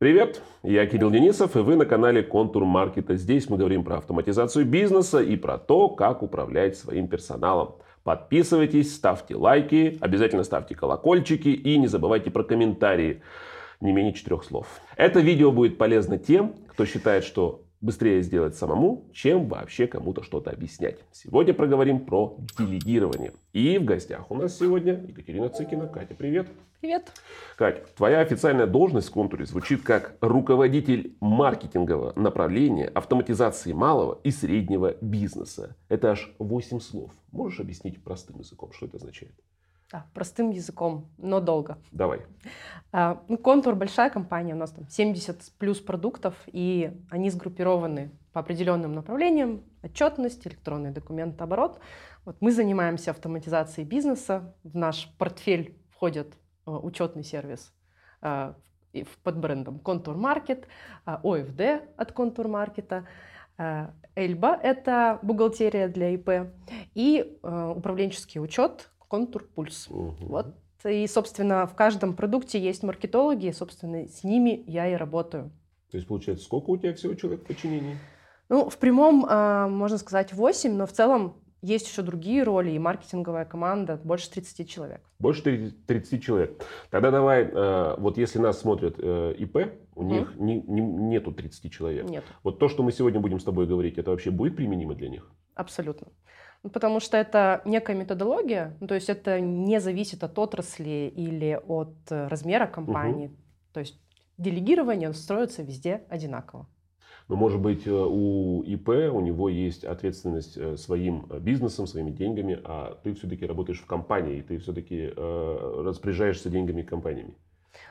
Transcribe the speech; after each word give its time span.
Привет, 0.00 0.42
я 0.62 0.86
Кирилл 0.86 1.10
Денисов, 1.10 1.56
и 1.56 1.58
вы 1.58 1.74
на 1.74 1.84
канале 1.84 2.22
Контур 2.22 2.64
Маркета. 2.64 3.16
Здесь 3.16 3.50
мы 3.50 3.56
говорим 3.56 3.82
про 3.82 3.96
автоматизацию 3.96 4.64
бизнеса 4.64 5.18
и 5.18 5.34
про 5.34 5.58
то, 5.58 5.88
как 5.88 6.22
управлять 6.22 6.76
своим 6.76 7.08
персоналом. 7.08 7.74
Подписывайтесь, 8.04 8.94
ставьте 8.94 9.34
лайки, 9.34 9.98
обязательно 10.00 10.44
ставьте 10.44 10.76
колокольчики 10.76 11.48
и 11.48 11.76
не 11.78 11.88
забывайте 11.88 12.30
про 12.30 12.44
комментарии. 12.44 13.22
Не 13.80 13.90
менее 13.90 14.12
четырех 14.12 14.44
слов. 14.44 14.68
Это 14.96 15.18
видео 15.18 15.50
будет 15.50 15.78
полезно 15.78 16.16
тем, 16.16 16.54
кто 16.68 16.84
считает, 16.84 17.24
что 17.24 17.64
быстрее 17.80 18.22
сделать 18.22 18.56
самому, 18.56 19.04
чем 19.12 19.48
вообще 19.48 19.86
кому-то 19.86 20.22
что-то 20.22 20.50
объяснять. 20.50 20.98
Сегодня 21.12 21.54
проговорим 21.54 22.04
про 22.04 22.38
делегирование. 22.58 23.32
И 23.52 23.78
в 23.78 23.84
гостях 23.84 24.30
у 24.30 24.34
нас 24.34 24.58
сегодня 24.58 25.04
Екатерина 25.06 25.48
Цыкина. 25.48 25.86
Катя, 25.86 26.14
привет. 26.14 26.48
Привет. 26.80 27.12
Катя, 27.56 27.82
твоя 27.96 28.20
официальная 28.20 28.68
должность 28.68 29.08
в 29.08 29.12
контуре 29.12 29.46
звучит 29.46 29.82
как 29.82 30.16
руководитель 30.20 31.16
маркетингового 31.20 32.12
направления 32.14 32.86
автоматизации 32.86 33.72
малого 33.72 34.20
и 34.22 34.30
среднего 34.30 34.94
бизнеса. 35.00 35.76
Это 35.88 36.12
аж 36.12 36.32
8 36.38 36.78
слов. 36.78 37.10
Можешь 37.32 37.58
объяснить 37.58 38.02
простым 38.02 38.38
языком, 38.38 38.72
что 38.72 38.86
это 38.86 38.98
означает? 38.98 39.34
Да, 39.90 40.04
простым 40.12 40.50
языком, 40.50 41.08
но 41.16 41.40
долго. 41.40 41.78
Давай. 41.92 42.20
А, 42.92 43.22
ну, 43.28 43.38
Контур 43.38 43.74
большая 43.74 44.10
компания, 44.10 44.52
у 44.52 44.58
нас 44.58 44.70
там 44.70 44.86
70 44.86 45.52
плюс 45.58 45.80
продуктов, 45.80 46.34
и 46.46 46.92
они 47.08 47.30
сгруппированы 47.30 48.10
по 48.32 48.40
определенным 48.40 48.92
направлениям. 48.92 49.62
Отчетность, 49.82 50.46
электронный 50.46 50.90
документооборот. 50.90 51.80
Вот 52.26 52.36
мы 52.40 52.52
занимаемся 52.52 53.12
автоматизацией 53.12 53.88
бизнеса. 53.88 54.54
В 54.62 54.76
наш 54.76 55.10
портфель 55.16 55.80
входит 55.90 56.34
э, 56.66 56.70
учетный 56.70 57.24
сервис 57.24 57.72
э, 58.20 58.52
под 59.22 59.38
брендом 59.38 59.78
Контур 59.78 60.16
Маркет, 60.16 60.66
ОФД 61.06 61.60
от 61.96 62.12
Контур 62.12 62.48
Маркета, 62.48 63.06
Эльба— 64.14 64.56
это 64.62 65.18
бухгалтерия 65.22 65.88
для 65.88 66.10
ИП, 66.10 66.52
и 66.94 67.38
э, 67.42 67.72
управленческий 67.76 68.40
учет 68.40 68.90
контур 69.08 69.44
пульс. 69.54 69.88
Угу. 69.88 70.16
Вот. 70.20 70.54
И, 70.84 71.06
собственно, 71.06 71.66
в 71.66 71.74
каждом 71.74 72.14
продукте 72.14 72.60
есть 72.60 72.82
маркетологи, 72.82 73.46
и, 73.46 73.52
собственно, 73.52 74.06
с 74.06 74.22
ними 74.22 74.62
я 74.66 74.88
и 74.88 74.94
работаю. 74.94 75.50
То 75.90 75.96
есть, 75.96 76.06
получается, 76.06 76.44
сколько 76.44 76.70
у 76.70 76.76
тебя 76.76 76.94
всего 76.94 77.14
человек 77.14 77.42
в 77.42 77.46
подчинении? 77.46 77.96
Ну, 78.48 78.68
в 78.70 78.78
прямом, 78.78 79.26
э, 79.26 79.66
можно 79.68 79.98
сказать, 79.98 80.32
8, 80.32 80.72
но 80.72 80.86
в 80.86 80.92
целом 80.92 81.34
есть 81.60 81.88
еще 81.88 82.02
другие 82.02 82.44
роли, 82.44 82.70
и 82.70 82.78
маркетинговая 82.78 83.44
команда 83.44 84.00
больше 84.02 84.30
30 84.30 84.68
человек. 84.70 85.00
Больше 85.18 85.42
30 85.86 86.22
человек. 86.22 86.64
Тогда 86.90 87.10
давай, 87.10 87.44
э, 87.44 87.96
вот 87.98 88.16
если 88.16 88.38
нас 88.38 88.60
смотрят 88.60 88.94
э, 88.98 89.34
ИП, 89.38 89.56
у 89.96 90.04
mm. 90.04 90.06
них 90.06 90.36
не, 90.36 90.60
не, 90.60 90.80
нету 90.80 91.32
30 91.32 91.72
человек. 91.72 92.08
Нет. 92.08 92.24
Вот 92.44 92.58
то, 92.58 92.68
что 92.68 92.82
мы 92.82 92.92
сегодня 92.92 93.18
будем 93.18 93.40
с 93.40 93.44
тобой 93.44 93.66
говорить, 93.66 93.98
это 93.98 94.10
вообще 94.10 94.30
будет 94.30 94.56
применимо 94.56 94.94
для 94.94 95.08
них? 95.08 95.28
Абсолютно. 95.54 96.06
Ну, 96.64 96.70
потому 96.70 97.00
что 97.00 97.16
это 97.16 97.62
некая 97.64 97.94
методология, 97.94 98.76
ну, 98.80 98.88
то 98.88 98.94
есть 98.94 99.08
это 99.08 99.40
не 99.40 99.80
зависит 99.80 100.24
от 100.24 100.38
отрасли 100.38 101.12
или 101.14 101.60
от 101.66 101.94
э, 102.10 102.26
размера 102.26 102.66
компании. 102.66 103.26
Угу. 103.26 103.36
То 103.74 103.80
есть 103.80 104.00
делегирование 104.38 105.12
строится 105.12 105.62
везде 105.62 106.02
одинаково. 106.08 106.66
Но, 107.28 107.36
может 107.36 107.60
быть, 107.60 107.86
э, 107.86 107.90
у 107.90 108.62
ИП 108.62 108.88
у 108.88 109.20
него 109.20 109.48
есть 109.48 109.84
ответственность 109.84 110.56
э, 110.56 110.76
своим 110.76 111.26
бизнесом, 111.40 111.86
своими 111.86 112.10
деньгами, 112.10 112.58
а 112.64 112.98
ты 113.04 113.14
все-таки 113.14 113.46
работаешь 113.46 113.80
в 113.80 113.86
компании, 113.86 114.38
и 114.38 114.42
ты 114.42 114.58
все-таки 114.58 115.12
э, 115.14 115.82
распоряжаешься 115.84 116.50
деньгами 116.50 116.82
компаниями. 116.82 117.34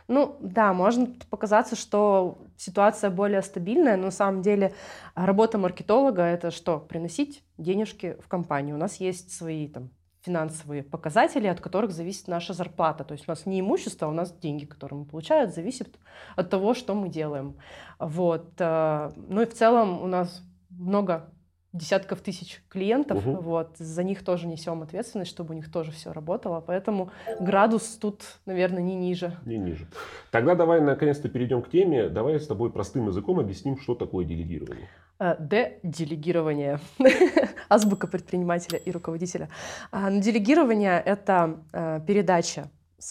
Ну 0.07 0.37
да, 0.39 0.73
может 0.73 1.25
показаться, 1.27 1.75
что 1.75 2.37
ситуация 2.57 3.09
более 3.09 3.41
стабильная, 3.41 3.97
но 3.97 4.05
на 4.05 4.11
самом 4.11 4.41
деле 4.41 4.73
работа 5.15 5.57
маркетолога 5.57 6.21
это 6.21 6.51
что? 6.51 6.79
Приносить 6.79 7.43
денежки 7.57 8.17
в 8.23 8.27
компанию. 8.27 8.75
У 8.75 8.79
нас 8.79 8.97
есть 8.97 9.35
свои 9.35 9.67
там 9.67 9.89
финансовые 10.21 10.83
показатели, 10.83 11.47
от 11.47 11.61
которых 11.61 11.91
зависит 11.91 12.27
наша 12.27 12.53
зарплата. 12.53 13.03
То 13.03 13.13
есть 13.13 13.27
у 13.27 13.31
нас 13.31 13.45
не 13.45 13.59
имущество, 13.59 14.07
а 14.07 14.11
у 14.11 14.13
нас 14.13 14.31
деньги, 14.31 14.65
которые 14.65 14.99
мы 14.99 15.05
получаем, 15.05 15.49
зависят 15.49 15.87
от 16.35 16.49
того, 16.49 16.73
что 16.73 16.93
мы 16.95 17.07
делаем. 17.09 17.55
Вот. 17.99 18.51
Э, 18.59 19.11
ну 19.15 19.41
и 19.41 19.45
в 19.45 19.53
целом 19.53 20.01
у 20.01 20.07
нас 20.07 20.43
много 20.69 21.31
десятков 21.73 22.21
тысяч 22.21 22.61
клиентов, 22.69 23.25
угу. 23.25 23.41
вот, 23.41 23.77
за 23.77 24.03
них 24.03 24.23
тоже 24.23 24.47
несем 24.47 24.81
ответственность, 24.81 25.29
чтобы 25.29 25.53
у 25.53 25.57
них 25.57 25.71
тоже 25.71 25.91
все 25.91 26.11
работало, 26.11 26.61
поэтому 26.61 27.11
градус 27.39 27.97
тут, 27.99 28.21
наверное, 28.45 28.81
не 28.81 28.95
ниже. 28.95 29.37
Не 29.45 29.57
ниже. 29.57 29.87
Тогда 30.31 30.55
давай 30.55 30.81
наконец-то 30.81 31.29
перейдем 31.29 31.61
к 31.61 31.69
теме, 31.69 32.09
давай 32.09 32.39
с 32.39 32.47
тобой 32.47 32.71
простым 32.71 33.07
языком 33.07 33.39
объясним, 33.39 33.79
что 33.79 33.95
такое 33.95 34.25
делегирование. 34.25 34.87
Э, 35.19 35.35
Д-делегирование. 35.39 36.79
Азбука 37.69 38.07
предпринимателя 38.07 38.77
и 38.77 38.91
руководителя. 38.91 39.49
А, 39.91 40.11
делегирование— 40.11 41.01
это 41.05 41.59
э, 41.73 41.99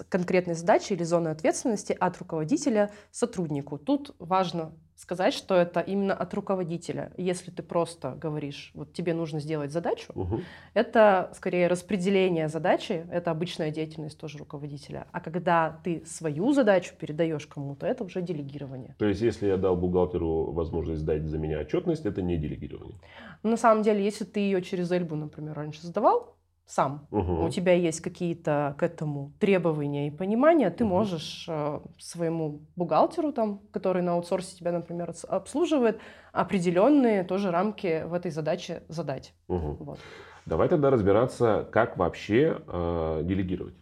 конкретной 0.09 0.55
задачи 0.55 0.93
или 0.93 1.05
зоны 1.05 1.29
ответственности 1.29 1.97
от 1.99 2.19
руководителя 2.19 2.91
сотруднику. 3.11 3.79
Тут 3.79 4.15
важно 4.19 4.73
сказать, 4.97 5.35
что 5.35 5.55
это 5.55 5.81
именно 5.81 6.15
от 6.15 6.33
руководителя. 6.35 7.13
Если 7.19 7.51
ты 7.51 7.63
просто 7.63 8.13
говоришь, 8.13 8.73
вот 8.75 8.95
тебе 8.95 9.13
нужно 9.13 9.41
сделать 9.41 9.71
задачу, 9.71 10.13
угу. 10.15 10.41
это 10.73 11.31
скорее 11.35 11.69
распределение 11.69 12.49
задачи, 12.49 13.07
это 13.11 13.31
обычная 13.31 13.71
деятельность 13.71 14.19
тоже 14.19 14.39
руководителя. 14.39 15.07
А 15.13 15.21
когда 15.21 15.81
ты 15.85 16.03
свою 16.07 16.53
задачу 16.53 16.95
передаешь 16.99 17.47
кому-то, 17.47 17.87
это 17.87 18.05
уже 18.05 18.23
делегирование. 18.23 18.97
То 18.99 19.05
есть, 19.05 19.21
если 19.21 19.47
я 19.47 19.59
дал 19.59 19.77
бухгалтеру 19.77 20.53
возможность 20.53 21.03
сдать 21.03 21.27
за 21.27 21.39
меня 21.39 21.61
отчетность, 21.61 22.07
это 22.07 22.23
не 22.23 22.39
делегирование? 22.39 22.99
на 23.43 23.57
самом 23.57 23.83
деле, 23.83 24.03
если 24.03 24.25
ты 24.25 24.41
ее 24.41 24.63
через 24.63 24.91
Эльбу, 24.91 25.15
например, 25.15 25.55
раньше 25.55 25.87
сдавал, 25.87 26.36
сам, 26.67 27.07
угу. 27.13 27.45
у 27.45 27.49
тебя 27.49 27.73
есть 27.75 28.01
какие-то 28.01 28.75
к 28.79 28.83
этому 28.83 29.33
требования 29.39 30.09
и 30.09 30.11
понимания, 30.11 30.69
ты 30.71 30.85
угу. 30.85 30.95
можешь 30.95 31.47
э, 31.49 31.81
своему 31.99 32.61
бухгалтеру, 32.75 33.33
там, 33.33 33.61
который 33.71 34.03
на 34.03 34.15
аутсорсе 34.15 34.57
тебя, 34.57 34.73
например, 34.73 35.15
обслуживает, 35.29 36.01
определенные 36.33 37.23
тоже 37.23 37.51
рамки 37.51 38.03
в 38.05 38.15
этой 38.15 38.33
задаче 38.33 38.83
задать. 38.89 39.33
Угу. 39.49 39.77
Вот. 39.81 39.99
Давай 40.45 40.69
тогда 40.69 40.91
разбираться, 40.91 41.69
как 41.71 41.97
вообще 41.97 42.61
э, 42.67 43.21
делегировать. 43.25 43.75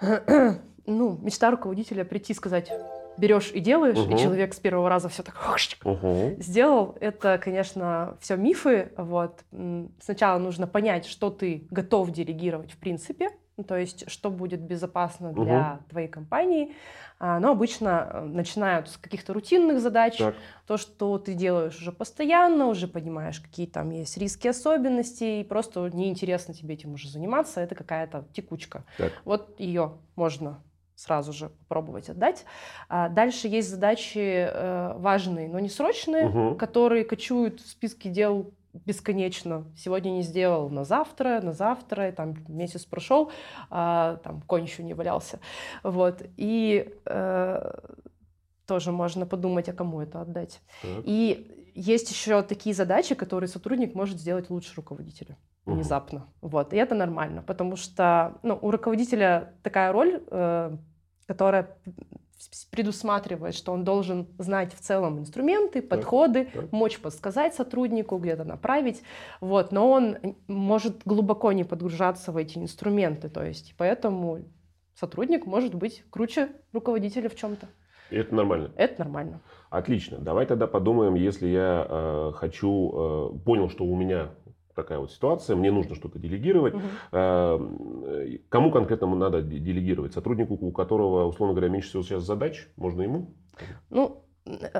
ну, 0.86 1.18
мечта 1.22 1.50
руководителя 1.50 2.04
прийти 2.04 2.32
и 2.32 2.36
сказать, 2.36 2.70
берешь 3.16 3.50
и 3.52 3.60
делаешь, 3.60 3.98
угу. 3.98 4.14
и 4.14 4.18
человек 4.18 4.54
с 4.54 4.60
первого 4.60 4.88
раза 4.88 5.08
все 5.08 5.22
так 5.22 5.36
угу. 5.84 6.36
сделал. 6.38 6.96
Это, 7.00 7.38
конечно, 7.38 8.16
все 8.20 8.36
мифы. 8.36 8.92
Вот. 8.96 9.44
Сначала 10.00 10.38
нужно 10.38 10.66
понять, 10.66 11.06
что 11.06 11.30
ты 11.30 11.66
готов 11.70 12.10
делегировать 12.10 12.72
в 12.72 12.76
принципе, 12.78 13.30
ну, 13.56 13.64
то 13.64 13.76
есть 13.76 14.10
что 14.10 14.30
будет 14.30 14.60
безопасно 14.60 15.32
для 15.32 15.78
угу. 15.78 15.90
твоей 15.90 16.08
компании. 16.08 16.74
А, 17.20 17.38
но 17.38 17.52
обычно 17.52 18.10
э, 18.12 18.24
начинают 18.24 18.88
с 18.88 18.96
каких-то 18.96 19.32
рутинных 19.32 19.80
задач, 19.80 20.18
так. 20.18 20.34
то, 20.66 20.76
что 20.76 21.16
ты 21.18 21.34
делаешь 21.34 21.78
уже 21.78 21.92
постоянно, 21.92 22.66
уже 22.66 22.88
понимаешь, 22.88 23.40
какие 23.40 23.66
там 23.66 23.90
есть 23.90 24.18
риски, 24.18 24.48
особенности, 24.48 25.40
и 25.40 25.44
просто 25.44 25.88
неинтересно 25.92 26.54
тебе 26.54 26.74
этим 26.74 26.94
уже 26.94 27.08
заниматься, 27.08 27.60
это 27.60 27.76
какая-то 27.76 28.26
текучка. 28.32 28.84
Так. 28.98 29.12
Вот 29.24 29.58
ее 29.60 29.92
можно 30.16 30.60
сразу 30.94 31.32
же 31.32 31.48
попробовать 31.48 32.08
отдать. 32.08 32.44
А 32.88 33.08
дальше 33.08 33.48
есть 33.48 33.70
задачи 33.70 34.48
э, 34.50 34.92
важные, 34.96 35.48
но 35.48 35.58
не 35.58 35.68
срочные, 35.68 36.28
угу. 36.28 36.54
которые 36.56 37.04
кочуют 37.04 37.60
в 37.60 37.68
списке 37.68 38.10
дел 38.10 38.52
бесконечно. 38.74 39.64
Сегодня 39.76 40.10
не 40.10 40.22
сделал, 40.22 40.68
на 40.68 40.84
завтра, 40.84 41.40
на 41.40 41.52
завтра, 41.52 42.08
и 42.08 42.12
там 42.12 42.34
месяц 42.48 42.84
прошел, 42.84 43.30
а, 43.70 44.16
там 44.16 44.42
конь 44.42 44.64
еще 44.64 44.82
не 44.82 44.94
валялся. 44.94 45.38
Вот. 45.84 46.22
И 46.36 46.92
э, 47.06 47.72
тоже 48.66 48.92
можно 48.92 49.26
подумать, 49.26 49.68
а 49.68 49.72
кому 49.72 50.00
это 50.00 50.20
отдать. 50.20 50.60
Так. 50.82 51.02
И 51.04 51.70
есть 51.74 52.10
еще 52.10 52.42
такие 52.42 52.74
задачи, 52.74 53.14
которые 53.14 53.48
сотрудник 53.48 53.94
может 53.94 54.18
сделать 54.18 54.50
лучше 54.50 54.74
руководителя 54.76 55.36
внезапно. 55.66 56.26
Угу. 56.40 56.50
Вот. 56.50 56.72
И 56.72 56.76
это 56.76 56.94
нормально, 56.94 57.42
потому 57.42 57.76
что 57.76 58.38
ну, 58.42 58.58
у 58.60 58.70
руководителя 58.70 59.54
такая 59.62 59.92
роль, 59.92 60.22
э, 60.30 60.76
которая 61.26 61.76
предусматривает, 62.70 63.54
что 63.54 63.72
он 63.72 63.84
должен 63.84 64.28
знать 64.38 64.74
в 64.74 64.80
целом 64.80 65.18
инструменты, 65.18 65.82
подходы, 65.82 66.46
так, 66.46 66.62
так. 66.62 66.72
мочь 66.72 66.98
подсказать 66.98 67.54
сотруднику, 67.54 68.18
где-то 68.18 68.44
направить, 68.44 69.02
вот, 69.40 69.72
но 69.72 69.90
он 69.90 70.16
может 70.46 71.02
глубоко 71.04 71.52
не 71.52 71.64
подгружаться 71.64 72.32
в 72.32 72.36
эти 72.36 72.58
инструменты, 72.58 73.28
то 73.28 73.44
есть 73.44 73.74
поэтому 73.78 74.40
сотрудник 74.94 75.46
может 75.46 75.74
быть 75.74 76.04
круче 76.10 76.48
руководителя 76.72 77.28
в 77.28 77.36
чем-то. 77.36 77.68
И 78.10 78.16
это 78.16 78.34
нормально? 78.34 78.70
Это 78.76 79.02
нормально. 79.02 79.40
Отлично. 79.70 80.18
Давай 80.18 80.46
тогда 80.46 80.66
подумаем, 80.66 81.14
если 81.14 81.48
я 81.48 81.86
э, 81.88 82.32
хочу, 82.34 83.32
э, 83.34 83.38
понял, 83.44 83.70
что 83.70 83.84
у 83.84 83.96
меня 83.96 84.30
такая 84.74 84.98
вот 84.98 85.12
ситуация, 85.12 85.56
мне 85.56 85.70
нужно 85.70 85.94
что-то 85.94 86.18
делегировать. 86.18 86.74
Угу. 86.74 88.40
Кому 88.48 88.70
конкретному 88.70 89.16
надо 89.16 89.42
делегировать? 89.42 90.12
Сотруднику, 90.12 90.54
у 90.54 90.72
которого, 90.72 91.26
условно 91.26 91.54
говоря, 91.54 91.70
меньше 91.70 91.88
всего 91.88 92.02
сейчас 92.02 92.24
задач, 92.24 92.68
можно 92.76 93.02
ему? 93.02 93.34
Ну, 93.90 94.24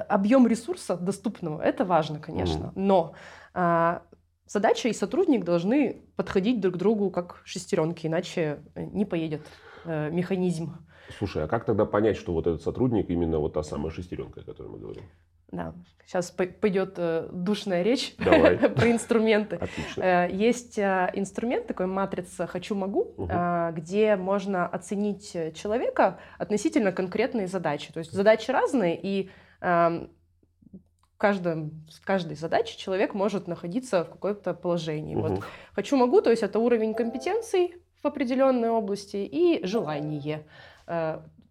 объем 0.08 0.46
ресурса 0.46 0.96
доступного, 0.96 1.60
это 1.62 1.84
важно, 1.84 2.18
конечно, 2.18 2.64
mm. 2.64 2.72
но 2.74 3.14
а, 3.54 4.02
задача 4.46 4.88
и 4.88 4.92
сотрудник 4.92 5.44
должны 5.44 6.02
подходить 6.16 6.60
друг 6.60 6.74
к 6.74 6.76
другу 6.76 7.10
как 7.10 7.40
шестеренки, 7.44 8.06
иначе 8.06 8.60
не 8.74 9.04
поедет 9.04 9.42
э, 9.84 10.10
механизм. 10.10 10.76
Слушай, 11.18 11.44
а 11.44 11.48
как 11.48 11.64
тогда 11.64 11.84
понять, 11.86 12.16
что 12.16 12.32
вот 12.32 12.46
этот 12.46 12.62
сотрудник 12.62 13.10
именно 13.10 13.38
вот 13.38 13.54
та 13.54 13.62
самая 13.62 13.90
шестеренка, 13.90 14.40
о 14.40 14.44
которой 14.44 14.68
мы 14.68 14.78
говорим? 14.78 15.04
Да, 15.54 15.72
сейчас 16.04 16.30
пойдет 16.30 16.94
э, 16.96 17.28
душная 17.32 17.82
речь 17.82 18.14
про 18.16 18.90
инструменты. 18.90 19.56
Отлично. 19.56 20.02
Э, 20.02 20.28
есть 20.32 20.78
э, 20.78 21.10
инструмент, 21.14 21.66
такой 21.68 21.86
матрица 21.86 22.46
«хочу-могу», 22.46 23.14
угу. 23.16 23.30
где 23.72 24.16
можно 24.16 24.66
оценить 24.66 25.32
человека 25.54 26.18
относительно 26.38 26.90
конкретной 26.90 27.46
задачи. 27.46 27.92
То 27.92 27.98
есть 27.98 28.12
задачи 28.12 28.50
разные, 28.50 28.98
и 29.00 29.30
э, 29.60 30.06
в, 31.12 31.16
каждом, 31.16 31.86
в 31.88 32.04
каждой 32.04 32.36
задаче 32.36 32.76
человек 32.76 33.14
может 33.14 33.46
находиться 33.46 34.04
в 34.04 34.10
каком-то 34.10 34.54
положении. 34.54 35.14
Угу. 35.14 35.28
Вот 35.28 35.44
«хочу-могу», 35.72 36.20
то 36.20 36.30
есть 36.30 36.42
это 36.42 36.58
уровень 36.58 36.94
компетенций 36.94 37.76
в 38.02 38.06
определенной 38.06 38.70
области 38.70 39.16
и 39.16 39.64
желание 39.64 40.44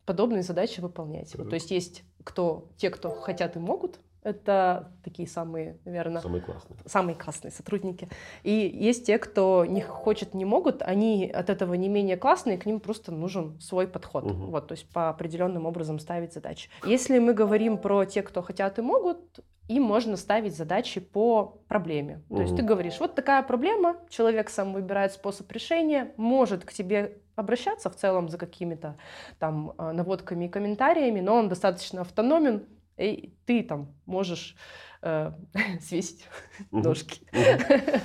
подобные 0.06 0.44
задачи 0.44 0.80
выполнять. 0.82 1.34
Вот, 1.36 1.50
то 1.50 1.56
есть 1.56 1.72
есть 1.72 2.04
кто, 2.24 2.70
те, 2.78 2.90
кто 2.90 3.12
хотят 3.12 3.56
и 3.56 3.60
могут, 3.60 4.00
это 4.24 4.92
такие 5.04 5.28
самые, 5.28 5.78
наверное, 5.86 6.22
самые 6.22 6.42
классные. 6.42 6.78
самые 6.86 7.16
классные 7.16 7.52
сотрудники. 7.52 8.08
И 8.44 8.52
есть 8.52 9.06
те, 9.06 9.18
кто 9.18 9.66
не 9.66 9.82
хочет, 9.82 10.34
не 10.34 10.46
могут, 10.46 10.82
они 10.82 11.30
от 11.30 11.50
этого 11.50 11.74
не 11.74 11.90
менее 11.90 12.18
классные, 12.18 12.58
к 12.58 12.66
ним 12.66 12.80
просто 12.80 13.12
нужен 13.12 13.60
свой 13.60 13.88
подход. 13.88 14.26
Угу. 14.26 14.52
Вот, 14.52 14.68
то 14.68 14.74
есть 14.74 14.90
по 14.90 15.10
определенным 15.10 15.66
образом 15.66 16.00
ставить 16.00 16.34
задачи. 16.34 16.70
Если 16.86 17.20
мы 17.20 17.34
говорим 17.34 17.78
про 17.78 18.06
те, 18.06 18.22
кто 18.22 18.42
хотят 18.42 18.80
и 18.80 18.82
могут, 18.82 19.20
им 19.68 19.84
можно 19.84 20.18
ставить 20.18 20.56
задачи 20.56 21.00
по 21.00 21.62
проблеме. 21.68 22.22
То 22.28 22.36
угу. 22.36 22.42
есть 22.44 22.56
ты 22.56 22.62
говоришь, 22.62 23.00
вот 23.00 23.16
такая 23.16 23.44
проблема, 23.44 23.98
человек 24.10 24.50
сам 24.50 24.74
выбирает 24.74 25.14
способ 25.14 25.52
решения, 25.52 26.14
может 26.18 26.66
к 26.66 26.74
тебе 26.74 27.18
обращаться 27.36 27.90
в 27.90 27.96
целом 27.96 28.30
за 28.30 28.38
какими-то 28.38 28.96
там 29.40 29.74
а, 29.78 29.92
наводками 29.92 30.46
и 30.46 30.50
комментариями, 30.50 31.20
но 31.20 31.36
он 31.36 31.50
достаточно 31.50 32.02
автономен, 32.02 32.68
и 32.98 33.34
ты 33.46 33.64
там 33.64 33.94
можешь 34.06 34.56
э, 35.02 35.32
свесить 35.82 36.28
ножки. 36.72 37.22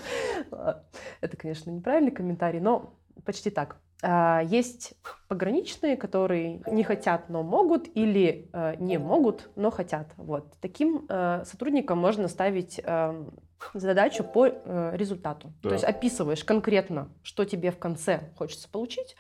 Это, 1.21 1.37
конечно, 1.37 1.71
неправильный 1.71 2.13
комментарий, 2.13 2.61
но 2.61 2.95
почти 3.25 3.51
так. 3.51 3.81
А, 4.03 4.43
есть 4.43 4.95
пограничные, 5.29 5.97
которые 5.97 6.63
не 6.67 6.83
хотят, 6.83 7.29
но 7.29 7.43
могут, 7.43 7.89
или 7.95 8.49
э, 8.53 8.77
не 8.79 8.99
могут, 8.99 9.51
но 9.57 9.71
хотят. 9.71 10.09
Вот. 10.17 10.55
Таким 10.61 11.07
э, 11.09 11.45
сотрудникам 11.45 11.99
можно 11.99 12.29
ставить 12.29 12.81
эм, 12.83 13.31
задачу 13.75 14.25
по 14.25 14.47
э, 14.47 14.93
результату. 14.95 15.53
Да. 15.63 15.71
То 15.71 15.75
есть 15.75 15.85
описываешь 15.85 16.45
конкретно, 16.45 17.09
что 17.23 17.45
тебе 17.45 17.71
в 17.71 17.79
конце 17.79 18.31
хочется 18.37 18.69
получить, 18.69 19.17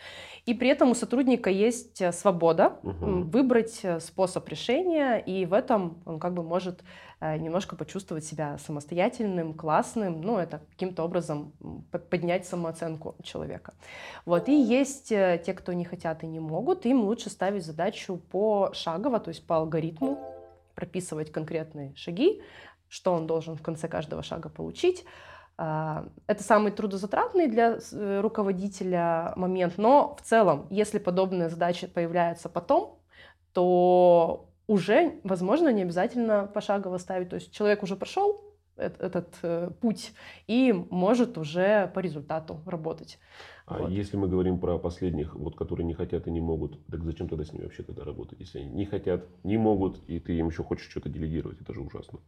и 0.47 0.55
при 0.55 0.69
этом 0.69 0.91
у 0.91 0.95
сотрудника 0.95 1.51
есть 1.51 2.01
э, 2.01 2.13
свобода 2.13 2.79
угу. 2.83 3.23
выбрать 3.25 3.81
э, 3.83 4.01
способ 4.01 4.49
решения, 4.49 5.19
и 5.19 5.45
в 5.45 5.53
этом 5.53 6.03
он 6.07 6.19
как 6.21 6.35
бы 6.35 6.43
может 6.43 6.83
э, 7.21 7.37
немножко 7.37 7.77
почувствовать 7.77 8.25
себя 8.25 8.59
самостоятельным, 8.59 9.55
классным, 9.55 10.21
ну 10.23 10.39
это 10.39 10.63
каким-то 10.71 11.03
образом 11.03 11.53
поднять 12.11 12.47
самооценку 12.47 13.17
человека. 13.23 13.75
Вот 14.25 14.49
и 14.49 14.55
есть 14.55 15.13
э, 15.13 15.43
те, 15.45 15.53
кто 15.53 15.73
не 15.73 15.85
хотят 15.85 15.98
и 16.05 16.27
не 16.27 16.41
могут, 16.41 16.87
им 16.87 17.03
лучше 17.03 17.31
ставить 17.31 17.65
задачу 17.65 18.21
по 18.31 18.71
шагово, 18.73 19.21
то 19.21 19.29
есть 19.29 19.47
по 19.47 19.57
алгоритму 19.57 20.19
прописывать 20.75 21.33
конкретные 21.33 21.95
шаги, 21.97 22.43
что 22.89 23.13
он 23.13 23.27
должен 23.27 23.57
в 23.57 23.63
конце 23.63 23.89
каждого 23.89 24.23
шага 24.23 24.49
получить. 24.49 25.05
А, 25.57 26.07
это 26.29 26.45
самый 26.45 26.71
трудозатратный 26.71 27.49
для 27.49 27.79
э, 27.93 28.21
руководителя 28.21 29.33
момент, 29.35 29.75
но 29.77 30.15
в 30.15 30.23
целом, 30.23 30.69
если 30.71 31.01
подобные 31.01 31.49
задачи 31.49 31.89
появляются 31.89 32.49
потом, 32.49 33.01
то 33.53 34.49
уже, 34.69 35.19
возможно, 35.25 35.71
не 35.71 35.83
обязательно 35.83 36.47
пошагово 36.47 36.99
ставить. 36.99 37.31
То 37.31 37.37
есть 37.37 37.53
человек 37.53 37.83
уже 37.83 37.97
прошел 37.97 38.41
этот, 38.77 39.03
этот 39.03 39.81
путь 39.81 40.13
и 40.47 40.73
может 40.73 41.37
уже 41.39 41.91
по 41.93 41.99
результату 41.99 42.61
работать. 42.65 43.19
А 43.69 43.81
вот. 43.81 43.91
если 43.91 44.17
мы 44.17 44.29
говорим 44.29 44.59
про 44.59 44.79
последних, 44.79 45.35
вот, 45.35 45.55
которые 45.55 45.87
не 45.87 45.93
хотят 45.93 46.27
и 46.27 46.31
не 46.31 46.41
могут, 46.41 46.79
так 46.87 47.05
зачем 47.05 47.29
тогда 47.29 47.45
с 47.45 47.53
ними 47.53 47.65
вообще 47.65 47.83
тогда 47.83 48.03
работать? 48.03 48.41
Если 48.41 48.61
они 48.61 48.71
не 48.71 48.87
хотят, 48.87 49.27
не 49.45 49.59
могут, 49.59 50.01
и 50.09 50.19
ты 50.21 50.39
им 50.39 50.49
еще 50.49 50.65
хочешь 50.65 50.89
что-то 50.89 51.11
делегировать, 51.11 51.61
это 51.61 51.75
же 51.75 51.83
ужасно. 51.83 52.21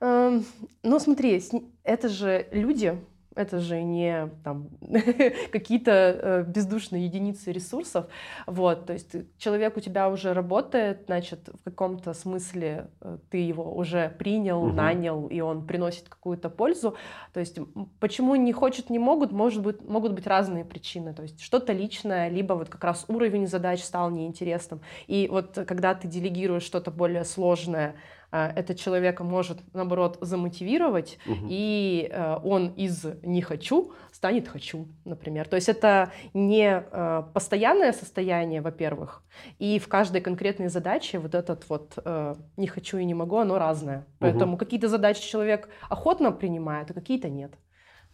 Эм, 0.00 0.44
ну, 0.82 0.98
смотри, 0.98 1.42
это 1.82 2.08
же 2.08 2.48
люди, 2.50 2.98
это 3.34 3.58
же 3.60 3.82
не 3.82 4.30
там 4.42 4.68
какие-то 5.52 5.90
э, 5.92 6.44
бездушные 6.46 7.04
единицы 7.04 7.52
ресурсов. 7.52 8.06
Вот, 8.46 8.86
то 8.86 8.92
есть 8.92 9.14
человек 9.38 9.76
у 9.76 9.80
тебя 9.80 10.08
уже 10.08 10.32
работает, 10.32 11.04
значит, 11.06 11.48
в 11.48 11.64
каком-то 11.64 12.14
смысле 12.14 12.90
э, 13.00 13.18
ты 13.30 13.38
его 13.38 13.74
уже 13.74 14.14
принял, 14.18 14.64
угу. 14.64 14.72
нанял, 14.72 15.26
и 15.26 15.40
он 15.40 15.66
приносит 15.66 16.08
какую-то 16.08 16.48
пользу. 16.50 16.96
То 17.32 17.40
есть 17.40 17.58
почему 18.00 18.36
не 18.36 18.52
хочет, 18.52 18.90
не 18.90 18.98
могут, 18.98 19.32
может 19.32 19.62
быть, 19.62 19.82
могут 19.88 20.12
быть 20.12 20.26
разные 20.26 20.64
причины. 20.64 21.14
То 21.14 21.22
есть 21.22 21.40
что-то 21.40 21.72
личное, 21.72 22.28
либо 22.28 22.54
вот 22.54 22.68
как 22.68 22.84
раз 22.84 23.04
уровень 23.08 23.46
задач 23.46 23.82
стал 23.82 24.10
неинтересным. 24.10 24.80
И 25.06 25.28
вот 25.30 25.58
когда 25.66 25.94
ты 25.94 26.08
делегируешь 26.08 26.62
что-то 26.62 26.90
более 26.90 27.24
сложное, 27.24 27.94
это 28.34 28.74
человека 28.74 29.24
может, 29.24 29.58
наоборот, 29.72 30.18
замотивировать, 30.20 31.18
угу. 31.26 31.46
и 31.48 32.08
э, 32.10 32.38
он 32.42 32.68
из 32.68 33.06
«не 33.22 33.42
хочу» 33.42 33.92
станет 34.12 34.48
«хочу», 34.48 34.88
например. 35.04 35.46
То 35.48 35.56
есть 35.56 35.68
это 35.68 36.10
не 36.34 36.82
э, 36.84 37.22
постоянное 37.32 37.92
состояние, 37.92 38.60
во-первых, 38.60 39.22
и 39.58 39.78
в 39.78 39.88
каждой 39.88 40.20
конкретной 40.20 40.68
задаче 40.68 41.18
вот 41.18 41.34
этот 41.34 41.68
вот 41.68 41.98
«не 42.56 42.66
хочу» 42.66 42.98
и 42.98 43.04
«не 43.04 43.14
могу» 43.14 43.36
оно 43.36 43.58
разное. 43.58 44.06
Поэтому 44.18 44.52
угу. 44.52 44.58
какие-то 44.58 44.88
задачи 44.88 45.22
человек 45.22 45.68
охотно 45.88 46.32
принимает, 46.32 46.90
а 46.90 46.94
какие-то 46.94 47.28
нет. 47.28 47.52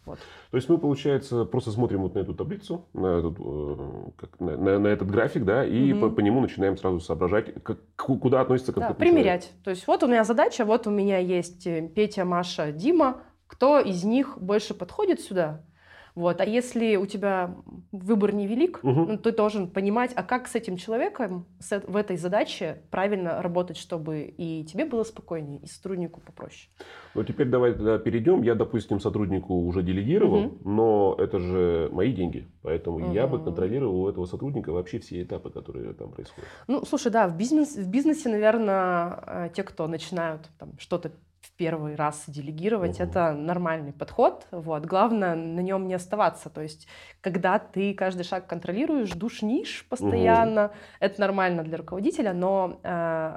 Вот. 0.06 0.18
То 0.50 0.56
есть 0.56 0.68
мы, 0.68 0.78
получается, 0.78 1.44
просто 1.44 1.70
смотрим 1.70 2.02
вот 2.02 2.14
на 2.14 2.20
эту 2.20 2.34
таблицу, 2.34 2.86
на 2.94 3.18
этот, 3.18 3.36
э, 3.38 3.76
как, 4.16 4.40
на, 4.40 4.56
на, 4.56 4.78
на 4.78 4.88
этот 4.88 5.10
график, 5.10 5.44
да, 5.44 5.64
и 5.64 5.92
угу. 5.92 6.08
по, 6.08 6.16
по 6.16 6.20
нему 6.20 6.40
начинаем 6.40 6.76
сразу 6.76 7.00
соображать, 7.00 7.62
как, 7.62 7.78
куда 7.96 8.40
относится 8.40 8.72
конкретный 8.72 9.06
да, 9.06 9.10
примерять. 9.12 9.42
Человек. 9.42 9.64
То 9.64 9.70
есть 9.70 9.86
вот 9.86 10.02
у 10.02 10.06
меня 10.06 10.24
задача, 10.24 10.64
вот 10.64 10.86
у 10.86 10.90
меня 10.90 11.18
есть 11.18 11.66
э, 11.66 11.88
Петя, 11.88 12.24
Маша, 12.24 12.72
Дима. 12.72 13.22
Кто 13.46 13.80
из 13.80 14.04
них 14.04 14.38
больше 14.38 14.74
подходит 14.74 15.20
сюда? 15.20 15.64
Вот. 16.14 16.40
А 16.40 16.44
если 16.44 16.96
у 16.96 17.06
тебя 17.06 17.54
выбор 17.92 18.34
невелик, 18.34 18.80
угу. 18.82 19.06
ну, 19.06 19.18
ты 19.18 19.32
должен 19.32 19.68
понимать, 19.68 20.12
а 20.14 20.22
как 20.22 20.48
с 20.48 20.54
этим 20.54 20.76
человеком 20.76 21.46
с, 21.58 21.80
в 21.86 21.96
этой 21.96 22.16
задаче 22.16 22.82
правильно 22.90 23.42
работать, 23.42 23.76
чтобы 23.76 24.22
и 24.22 24.64
тебе 24.64 24.84
было 24.84 25.04
спокойнее, 25.04 25.60
и 25.60 25.66
сотруднику 25.66 26.20
попроще. 26.20 26.70
Ну, 27.14 27.24
теперь 27.24 27.48
давай 27.48 27.72
тогда 27.72 27.98
перейдем. 27.98 28.42
Я, 28.42 28.54
допустим, 28.54 29.00
сотруднику 29.00 29.54
уже 29.54 29.82
делегировал, 29.82 30.46
угу. 30.46 30.68
но 30.68 31.16
это 31.18 31.38
же 31.38 31.88
мои 31.92 32.12
деньги. 32.12 32.48
Поэтому 32.62 32.96
угу. 32.98 33.12
я 33.12 33.26
бы 33.26 33.42
контролировал 33.42 34.02
у 34.02 34.08
этого 34.08 34.26
сотрудника 34.26 34.72
вообще 34.72 34.98
все 34.98 35.22
этапы, 35.22 35.50
которые 35.50 35.94
там 35.94 36.10
происходят. 36.10 36.48
Ну, 36.66 36.84
слушай, 36.84 37.10
да, 37.10 37.28
в, 37.28 37.36
бизнес, 37.36 37.76
в 37.76 37.88
бизнесе, 37.88 38.28
наверное, 38.28 39.22
э, 39.26 39.50
те, 39.54 39.62
кто 39.62 39.86
начинают 39.86 40.48
там 40.58 40.72
что-то 40.78 41.12
первый 41.60 41.94
раз 41.94 42.24
делегировать, 42.26 43.00
угу. 43.00 43.08
это 43.08 43.32
нормальный 43.32 43.92
подход. 43.92 44.46
Вот. 44.50 44.86
Главное 44.86 45.34
на 45.34 45.60
нем 45.60 45.88
не 45.88 45.94
оставаться. 45.94 46.48
То 46.48 46.62
есть, 46.62 46.88
когда 47.20 47.58
ты 47.58 47.92
каждый 47.92 48.24
шаг 48.24 48.46
контролируешь, 48.46 49.10
душнишь 49.10 49.86
постоянно, 49.90 50.64
угу. 50.64 50.74
это 51.00 51.20
нормально 51.20 51.62
для 51.62 51.76
руководителя, 51.76 52.32
но 52.32 52.80
э, 52.82 53.36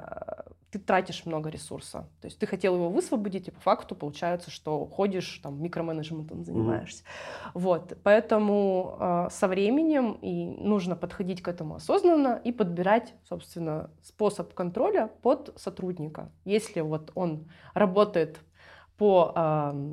ты 0.74 0.80
тратишь 0.80 1.24
много 1.24 1.50
ресурса. 1.50 2.08
То 2.20 2.26
есть 2.26 2.38
ты 2.40 2.46
хотел 2.46 2.74
его 2.74 2.90
высвободить, 2.90 3.46
и 3.46 3.52
по 3.52 3.60
факту 3.60 3.94
получается, 3.94 4.50
что 4.50 4.84
ходишь, 4.86 5.38
там, 5.40 5.62
микроменеджментом 5.62 6.44
занимаешься. 6.44 7.04
Mm-hmm. 7.04 7.50
Вот. 7.54 7.98
Поэтому 8.02 8.96
э, 8.98 9.28
со 9.30 9.46
временем 9.46 10.18
и 10.20 10.46
нужно 10.46 10.96
подходить 10.96 11.42
к 11.42 11.48
этому 11.48 11.76
осознанно 11.76 12.40
и 12.42 12.50
подбирать, 12.50 13.14
собственно, 13.28 13.90
способ 14.02 14.52
контроля 14.52 15.10
под 15.22 15.52
сотрудника. 15.56 16.32
Если 16.44 16.80
вот 16.80 17.12
он 17.14 17.48
работает 17.72 18.40
по 18.98 19.32
э, 19.36 19.92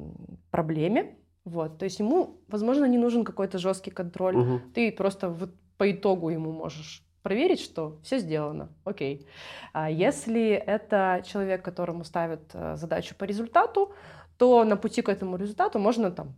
проблеме, 0.50 1.16
вот, 1.46 1.78
то 1.78 1.86
есть 1.86 2.00
ему, 2.00 2.42
возможно, 2.48 2.86
не 2.86 2.98
нужен 2.98 3.24
какой-то 3.24 3.60
жесткий 3.60 3.92
контроль. 3.92 4.36
Угу. 4.36 4.62
Ты 4.74 4.92
просто 4.92 5.30
вот 5.30 5.52
по 5.78 5.92
итогу 5.92 6.30
ему 6.30 6.52
можешь 6.52 7.06
проверить, 7.22 7.62
что 7.62 7.98
все 8.04 8.20
сделано, 8.20 8.70
окей. 8.84 9.28
А 9.74 9.90
если 9.90 10.52
это 10.52 11.24
человек, 11.26 11.64
которому 11.64 12.04
ставят 12.04 12.42
э, 12.54 12.76
задачу 12.76 13.16
по 13.16 13.24
результату, 13.24 13.94
то 14.38 14.64
на 14.64 14.76
пути 14.76 15.02
к 15.02 15.10
этому 15.10 15.38
результату 15.38 15.80
можно 15.80 16.12
там 16.12 16.34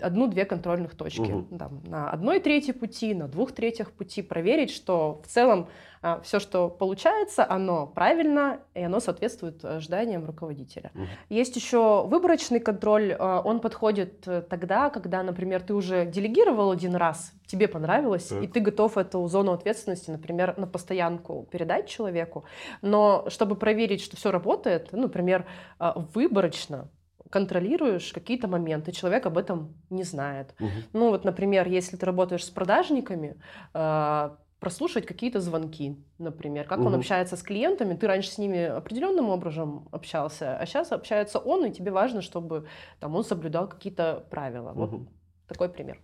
одну-две 0.00 0.44
контрольных 0.44 0.94
точки. 0.94 1.32
Угу. 1.32 1.58
Там, 1.58 1.82
на 1.86 2.10
одной 2.10 2.40
трети 2.40 2.72
пути, 2.72 3.14
на 3.14 3.28
двух 3.28 3.52
третьих 3.52 3.92
пути 3.92 4.22
проверить, 4.22 4.70
что 4.70 5.22
в 5.24 5.28
целом 5.28 5.68
а, 6.02 6.20
все, 6.20 6.38
что 6.38 6.68
получается, 6.68 7.48
оно 7.48 7.86
правильно, 7.86 8.60
и 8.74 8.82
оно 8.82 9.00
соответствует 9.00 9.64
ожиданиям 9.64 10.24
руководителя. 10.26 10.90
Угу. 10.94 11.04
Есть 11.30 11.56
еще 11.56 12.06
выборочный 12.06 12.60
контроль. 12.60 13.16
А, 13.18 13.40
он 13.40 13.60
подходит 13.60 14.28
э, 14.28 14.42
тогда, 14.42 14.90
когда, 14.90 15.22
например, 15.22 15.62
ты 15.62 15.74
уже 15.74 16.06
делегировал 16.06 16.70
один 16.70 16.94
раз, 16.94 17.32
тебе 17.46 17.66
понравилось, 17.66 18.26
так. 18.26 18.42
и 18.42 18.46
ты 18.46 18.60
готов 18.60 18.98
эту 18.98 19.26
зону 19.26 19.52
ответственности, 19.52 20.10
например, 20.10 20.54
на 20.58 20.66
постоянку 20.66 21.48
передать 21.50 21.88
человеку. 21.88 22.44
Но 22.82 23.24
чтобы 23.28 23.56
проверить, 23.56 24.02
что 24.02 24.16
все 24.16 24.30
работает, 24.30 24.88
ну, 24.92 25.02
например, 25.02 25.46
а, 25.78 25.98
выборочно, 26.14 26.88
контролируешь 27.30 28.12
какие-то 28.12 28.48
моменты, 28.48 28.92
человек 28.92 29.26
об 29.26 29.38
этом 29.38 29.74
не 29.90 30.04
знает. 30.04 30.54
Угу. 30.60 30.70
Ну 30.92 31.08
вот, 31.10 31.24
например, 31.24 31.68
если 31.68 31.96
ты 31.96 32.06
работаешь 32.06 32.44
с 32.44 32.50
продажниками, 32.50 33.40
э, 33.74 34.30
прослушать 34.60 35.06
какие-то 35.06 35.40
звонки, 35.40 35.96
например, 36.18 36.66
как 36.66 36.78
угу. 36.80 36.88
он 36.88 36.94
общается 36.94 37.36
с 37.36 37.42
клиентами, 37.42 37.94
ты 37.94 38.06
раньше 38.06 38.30
с 38.30 38.38
ними 38.38 38.64
определенным 38.64 39.28
образом 39.28 39.88
общался, 39.92 40.56
а 40.56 40.66
сейчас 40.66 40.92
общается 40.92 41.38
он, 41.38 41.66
и 41.66 41.70
тебе 41.70 41.90
важно, 41.90 42.22
чтобы 42.22 42.66
там 43.00 43.14
он 43.14 43.24
соблюдал 43.24 43.68
какие-то 43.68 44.24
правила. 44.30 44.72
Угу. 44.72 44.80
Вот 44.80 45.00
такой 45.46 45.68
пример. 45.68 46.00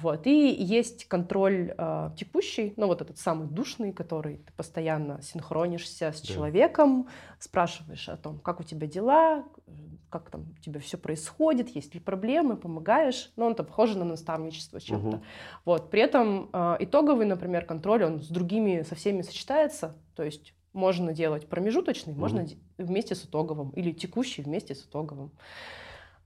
Вот. 0.00 0.26
И 0.28 0.50
есть 0.52 1.06
контроль 1.06 1.74
э, 1.76 2.10
текущий, 2.16 2.72
ну 2.76 2.86
вот 2.86 3.02
этот 3.02 3.18
самый 3.18 3.48
душный, 3.48 3.92
который 3.92 4.36
ты 4.38 4.52
постоянно 4.52 5.20
синхронишься 5.22 6.12
с 6.12 6.20
да. 6.20 6.34
человеком, 6.34 7.08
спрашиваешь 7.40 8.08
о 8.08 8.16
том, 8.16 8.38
как 8.38 8.60
у 8.60 8.62
тебя 8.62 8.86
дела, 8.86 9.44
как 10.08 10.30
там 10.30 10.54
у 10.56 10.62
тебя 10.62 10.78
все 10.78 10.98
происходит, 10.98 11.70
есть 11.70 11.94
ли 11.94 12.00
проблемы, 12.00 12.56
помогаешь. 12.56 13.32
Ну, 13.34 13.46
он-то 13.46 13.64
похоже 13.64 13.98
на 13.98 14.04
наставничество 14.04 14.80
чем-то. 14.80 15.16
Угу. 15.16 15.22
Вот. 15.64 15.90
При 15.90 16.00
этом 16.00 16.48
э, 16.52 16.76
итоговый, 16.80 17.26
например, 17.26 17.66
контроль, 17.66 18.04
он 18.04 18.22
с 18.22 18.28
другими, 18.28 18.82
со 18.82 18.94
всеми 18.94 19.22
сочетается. 19.22 19.96
То 20.14 20.22
есть 20.22 20.54
можно 20.72 21.12
делать 21.12 21.48
промежуточный, 21.48 22.12
угу. 22.12 22.20
можно 22.20 22.46
вместе 22.78 23.16
с 23.16 23.24
итоговым, 23.24 23.70
или 23.70 23.90
текущий 23.90 24.42
вместе 24.42 24.76
с 24.76 24.84
итоговым. 24.84 25.32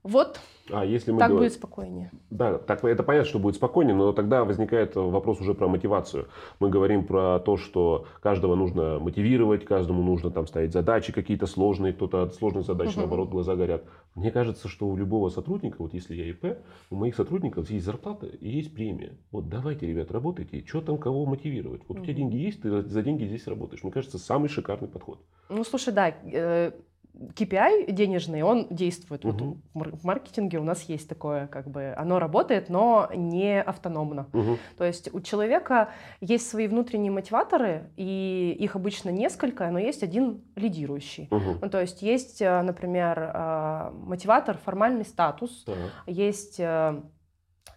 Вот. 0.03 0.41
А 0.69 0.85
если 0.85 1.11
мы 1.11 1.19
так 1.19 1.29
говорим... 1.29 1.47
будет 1.47 1.57
спокойнее. 1.57 2.11
Да, 2.29 2.57
так 2.57 2.83
это 2.83 3.03
понятно, 3.03 3.27
что 3.27 3.39
будет 3.39 3.55
спокойнее, 3.55 3.95
но 3.95 4.11
тогда 4.11 4.43
возникает 4.43 4.95
вопрос 4.95 5.39
уже 5.39 5.53
про 5.53 5.67
мотивацию. 5.67 6.27
Мы 6.59 6.69
говорим 6.69 7.05
про 7.05 7.39
то, 7.39 7.57
что 7.57 8.05
каждого 8.21 8.55
нужно 8.55 8.99
мотивировать, 8.99 9.65
каждому 9.65 10.03
нужно 10.03 10.29
там 10.29 10.45
ставить 10.47 10.73
задачи 10.73 11.13
какие-то 11.13 11.47
сложные, 11.47 11.93
кто-то 11.93 12.23
от 12.23 12.35
сложных 12.35 12.65
задач, 12.65 12.89
угу. 12.91 12.99
наоборот, 12.99 13.29
глаза 13.29 13.55
горят. 13.55 13.83
Мне 14.15 14.31
кажется, 14.31 14.67
что 14.67 14.87
у 14.87 14.95
любого 14.95 15.29
сотрудника, 15.29 15.77
вот 15.79 15.93
если 15.93 16.15
я 16.15 16.29
ИП, 16.29 16.57
у 16.89 16.95
моих 16.95 17.15
сотрудников 17.15 17.69
есть 17.69 17.85
зарплата 17.85 18.27
и 18.27 18.49
есть 18.49 18.73
премия. 18.73 19.17
Вот 19.31 19.49
давайте, 19.49 19.87
ребят, 19.87 20.11
работайте, 20.11 20.65
что 20.65 20.81
там 20.81 20.97
кого 20.97 21.25
мотивировать. 21.25 21.81
Вот 21.87 21.97
угу. 21.97 22.01
у 22.01 22.05
тебя 22.05 22.13
деньги 22.13 22.35
есть, 22.35 22.61
ты 22.61 22.81
за 22.81 23.01
деньги 23.03 23.25
здесь 23.25 23.47
работаешь. 23.47 23.83
Мне 23.83 23.91
кажется, 23.91 24.17
самый 24.17 24.49
шикарный 24.49 24.89
подход. 24.89 25.19
Ну, 25.49 25.63
слушай, 25.63 25.93
да, 25.93 26.09
э, 26.09 26.71
KPI 27.13 27.91
денежный, 27.91 28.41
он 28.41 28.67
действует. 28.69 29.23
Угу. 29.23 29.57
Вот 29.73 29.87
в 30.01 30.03
маркетинге 30.03 30.57
у 30.59 30.63
нас 30.63 30.81
есть 30.83 31.07
такое, 31.07 31.47
как 31.47 31.69
бы, 31.69 31.93
оно 31.95 32.19
работает, 32.19 32.69
но 32.69 33.09
не 33.13 33.61
автономно. 33.61 34.27
Угу. 34.33 34.57
То 34.77 34.83
есть 34.83 35.13
у 35.13 35.21
человека 35.21 35.89
есть 36.21 36.49
свои 36.49 36.67
внутренние 36.67 37.11
мотиваторы, 37.11 37.91
и 37.97 38.55
их 38.59 38.75
обычно 38.75 39.09
несколько, 39.09 39.69
но 39.69 39.79
есть 39.79 40.01
один 40.01 40.41
лидирующий. 40.55 41.27
Угу. 41.29 41.59
Ну, 41.61 41.69
то 41.69 41.81
есть 41.81 42.01
есть, 42.01 42.41
э, 42.41 42.61
например, 42.61 43.31
э, 43.33 43.91
мотиватор 43.93 44.57
формальный 44.57 45.05
статус, 45.05 45.63
так. 45.65 45.75
есть 46.07 46.59
э, 46.59 47.01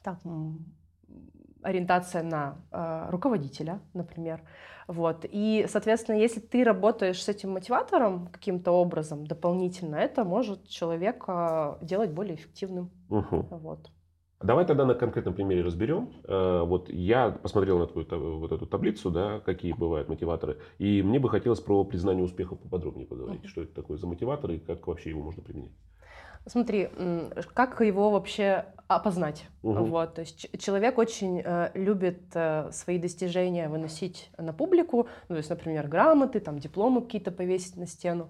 так, 0.02 0.18
ориентация 1.66 2.22
на 2.22 3.08
руководителя, 3.10 3.80
например. 3.94 4.40
Вот. 4.88 5.24
И, 5.28 5.66
соответственно, 5.68 6.16
если 6.16 6.40
ты 6.40 6.62
работаешь 6.62 7.22
с 7.22 7.28
этим 7.28 7.50
мотиватором 7.50 8.28
каким-то 8.28 8.70
образом 8.70 9.26
дополнительно, 9.26 9.96
это 9.96 10.24
может 10.24 10.68
человека 10.68 11.78
делать 11.82 12.10
более 12.10 12.36
эффективным. 12.36 12.90
Угу. 13.10 13.48
Вот. 13.50 13.90
Давай 14.42 14.66
тогда 14.66 14.84
на 14.84 14.94
конкретном 14.94 15.34
примере 15.34 15.62
разберем. 15.62 16.10
Э, 16.24 16.62
вот 16.62 16.90
я 16.90 17.30
посмотрел 17.30 17.78
на 17.78 17.86
твою 17.86 18.38
вот 18.38 18.52
эту 18.52 18.66
таблицу, 18.66 19.10
да, 19.10 19.40
какие 19.40 19.72
бывают 19.72 20.08
мотиваторы, 20.08 20.58
и 20.78 21.02
мне 21.02 21.18
бы 21.18 21.30
хотелось 21.30 21.60
про 21.60 21.84
признание 21.84 22.22
успеха 22.22 22.54
поподробнее 22.54 23.06
поговорить. 23.06 23.46
Что 23.46 23.62
это 23.62 23.74
такое 23.74 23.96
за 23.96 24.06
мотиватор 24.06 24.50
и 24.50 24.58
как 24.58 24.86
вообще 24.86 25.10
его 25.10 25.22
можно 25.22 25.42
применять? 25.42 25.72
Смотри, 26.46 26.88
как 27.54 27.80
его 27.80 28.10
вообще 28.10 28.66
опознать? 28.88 29.46
Угу. 29.62 29.84
Вот, 29.86 30.14
то 30.14 30.20
есть 30.20 30.48
человек 30.60 30.96
очень 30.96 31.42
э, 31.44 31.70
любит 31.74 32.22
э, 32.34 32.70
свои 32.70 32.98
достижения 32.98 33.68
выносить 33.68 34.30
на 34.38 34.52
публику, 34.52 35.08
ну, 35.28 35.34
то 35.34 35.38
есть, 35.38 35.50
например, 35.50 35.88
грамоты, 35.88 36.38
там 36.38 36.60
дипломы 36.60 37.02
какие-то 37.02 37.32
повесить 37.32 37.76
на 37.76 37.88
стену, 37.88 38.28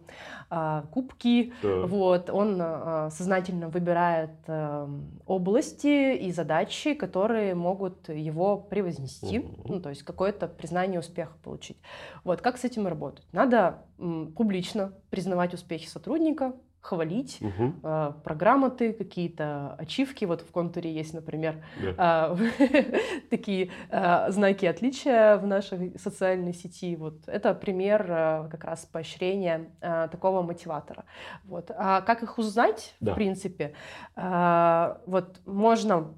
э, 0.51 0.83
кубки. 0.91 1.53
Да. 1.63 1.87
Вот, 1.87 2.31
он 2.31 2.59
э, 2.59 3.11
сознательно 3.13 3.69
выбирает 3.69 4.31
э, 4.47 4.89
области 5.27 6.17
и 6.17 6.33
задачи, 6.33 6.95
которые 6.95 7.55
могут 7.55 8.09
его 8.09 8.57
превознести, 8.57 9.41
угу. 9.41 9.75
ну, 9.75 9.81
то 9.83 9.91
есть 9.91 10.05
какое-то 10.05 10.49
признание 10.49 11.01
успеха 11.01 11.35
получить. 11.43 11.77
Вот, 12.25 12.41
как 12.41 12.57
с 12.57 12.65
этим 12.65 12.87
работать? 12.87 13.27
Надо 13.33 13.83
м, 13.99 14.33
публично 14.33 14.95
признавать 15.11 15.53
успехи 15.53 15.87
сотрудника, 15.87 16.55
хвалить, 16.87 17.39
угу. 17.41 17.75
э, 17.83 18.13
программаты, 18.23 18.93
какие-то 18.93 19.75
ачивки. 19.79 20.25
Вот 20.25 20.43
в 20.43 20.51
контуре 20.53 20.93
есть, 20.93 21.15
например, 21.15 21.65
yeah. 21.81 22.39
э, 22.59 23.01
такие 23.31 23.71
э, 23.91 24.31
знаки 24.31 24.67
отличия 24.67 25.37
в 25.37 25.47
нашей 25.47 25.99
социальной 25.99 26.55
сети. 26.55 26.95
Вот 26.97 27.27
это 27.27 27.55
пример 27.55 28.07
э, 28.09 28.49
как 28.51 28.65
раз 28.65 28.85
поощрения 28.85 29.73
э, 29.81 30.09
такого 30.13 30.43
мотиватора. 30.43 31.05
Вот. 31.45 31.73
А 31.77 32.03
как 32.03 32.23
их 32.23 32.39
узнать, 32.39 32.95
да. 33.01 33.13
в 33.13 33.15
принципе? 33.17 33.75
Э, 34.15 34.99
вот 35.07 35.41
можно 35.45 36.15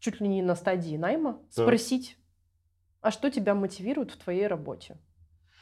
чуть 0.00 0.20
ли 0.20 0.28
не 0.28 0.42
на 0.42 0.54
стадии 0.54 0.96
найма 0.98 1.38
да. 1.56 1.62
спросить, 1.62 2.18
а 3.00 3.10
что 3.10 3.30
тебя 3.30 3.54
мотивирует 3.54 4.10
в 4.10 4.18
твоей 4.18 4.46
работе? 4.46 4.98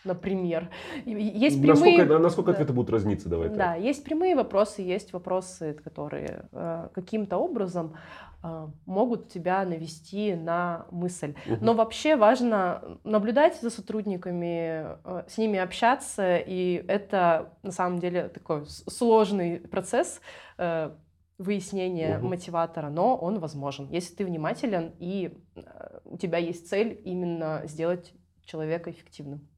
Например. 0.05 0.71
Есть 1.05 1.61
прямые... 1.61 1.99
Насколько, 1.99 2.19
насколько 2.19 2.51
да. 2.51 2.55
ответы 2.55 2.73
будут 2.73 2.91
разниться, 2.91 3.29
давай 3.29 3.49
так. 3.49 3.59
Да, 3.59 3.75
есть 3.75 4.05
прямые 4.05 4.35
вопросы, 4.35 4.83
есть 4.83 5.13
вопросы, 5.13 5.75
которые 5.85 6.47
э, 6.53 6.89
каким-то 6.93 7.39
образом 7.39 7.97
э, 8.43 8.69
могут 8.87 9.29
тебя 9.29 9.65
навести 9.65 10.35
на 10.35 10.87
мысль. 10.91 11.35
Угу. 11.47 11.59
Но 11.61 11.75
вообще 11.75 12.17
важно 12.17 12.99
наблюдать 13.05 13.61
за 13.61 13.71
сотрудниками, 13.71 14.97
э, 15.05 15.25
с 15.29 15.39
ними 15.39 15.59
общаться, 15.59 16.37
и 16.39 16.85
это 16.89 17.53
на 17.63 17.73
самом 17.73 17.99
деле 17.99 18.29
такой 18.29 18.67
сложный 18.67 19.61
процесс 19.61 20.21
э, 20.59 20.91
выяснения 21.39 22.19
угу. 22.19 22.29
мотиватора, 22.29 22.89
но 22.89 23.17
он 23.17 23.39
возможен, 23.39 23.89
если 23.91 24.15
ты 24.15 24.25
внимателен 24.25 24.93
и 24.99 25.39
э, 25.55 25.61
у 26.05 26.17
тебя 26.17 26.39
есть 26.39 26.69
цель 26.69 27.01
именно 27.05 27.63
сделать 27.65 28.13
человека 28.45 28.91
эффективным. 28.91 29.49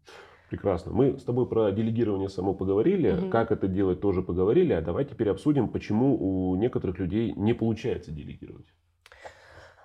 Прекрасно. 0.55 0.93
Мы 0.93 1.19
с 1.19 1.25
тобой 1.25 1.49
про 1.49 1.73
делегирование 1.73 2.29
само 2.29 2.55
поговорили, 2.55 3.11
угу. 3.11 3.29
как 3.29 3.51
это 3.51 3.67
делать 3.67 4.01
тоже 4.01 4.23
поговорили, 4.23 4.73
а 4.73 4.81
давай 4.81 5.05
теперь 5.05 5.31
обсудим, 5.31 5.69
почему 5.69 6.17
у 6.17 6.55
некоторых 6.55 7.01
людей 7.01 7.33
не 7.35 7.55
получается 7.55 8.13
делегировать. 8.13 8.67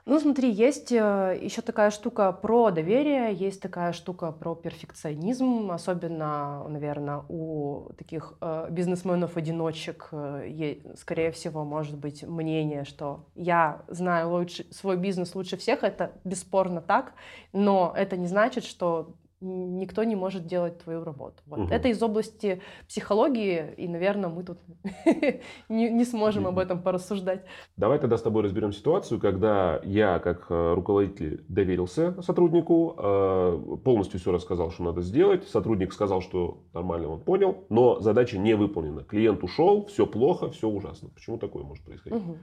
Ну, 0.05 0.19
смотри, 0.19 0.51
есть 0.51 0.91
э, 0.91 1.39
еще 1.41 1.63
такая 1.63 1.89
штука 1.89 2.31
про 2.31 2.69
доверие, 2.69 3.33
есть 3.33 3.61
такая 3.61 3.93
штука 3.93 4.31
про 4.31 4.53
перфекционизм, 4.53 5.71
особенно, 5.71 6.67
наверное, 6.69 7.23
у 7.29 7.89
таких 7.97 8.33
э, 8.41 8.67
бизнесменов-одиночек, 8.69 10.09
э, 10.11 10.75
скорее 10.97 11.31
всего, 11.31 11.65
может 11.65 11.97
быть 11.97 12.23
мнение, 12.23 12.83
что 12.85 13.25
я 13.33 13.81
знаю 13.88 14.29
лучше, 14.29 14.65
свой 14.71 14.97
бизнес 14.97 15.33
лучше 15.33 15.57
всех, 15.57 15.83
это 15.83 16.11
бесспорно 16.23 16.81
так, 16.81 17.13
но 17.53 17.91
это 17.95 18.17
не 18.17 18.27
значит, 18.27 18.65
что 18.65 19.15
никто 19.41 20.03
не 20.03 20.15
может 20.15 20.46
делать 20.46 20.79
твою 20.79 21.03
работу. 21.03 21.36
Вот. 21.46 21.60
Угу. 21.60 21.69
Это 21.69 21.88
из 21.88 22.01
области 22.03 22.62
психологии, 22.88 23.74
и, 23.77 23.88
наверное, 23.88 24.29
мы 24.29 24.43
тут 24.43 24.60
не, 25.69 25.89
не 25.89 26.05
сможем 26.05 26.48
об 26.48 26.60
этом 26.60 26.81
порассуждать. 26.81 27.46
Давай 27.77 28.00
тогда 28.00 28.17
с 28.17 28.22
тобой 28.22 28.43
разберем 28.43 28.74
ситуацию, 28.74 29.19
когда 29.19 29.79
я, 29.84 30.19
как 30.19 30.48
э, 30.50 30.74
руководитель, 30.74 31.46
доверился 31.48 32.22
сотруднику, 32.22 32.96
э, 32.98 33.77
полностью 33.84 34.19
все 34.19 34.31
рассказал, 34.31 34.72
что 34.72 34.84
надо 34.84 35.01
сделать. 35.01 35.48
Сотрудник 35.48 35.93
сказал, 35.93 36.22
что 36.22 36.63
нормально 36.74 37.08
он 37.10 37.22
понял, 37.22 37.63
но 37.69 38.00
задача 38.00 38.38
не 38.38 38.55
выполнена. 38.55 39.03
Клиент 39.03 39.43
ушел, 39.43 39.86
все 39.86 40.05
плохо, 40.05 40.50
все 40.50 40.67
ужасно. 40.67 41.10
Почему 41.10 41.38
такое 41.38 41.63
может 41.63 41.86
происходить? 41.86 42.22
Угу. 42.22 42.38